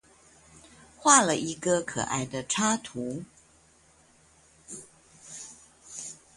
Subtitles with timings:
[1.03, 3.23] 畫了一個可愛的插圖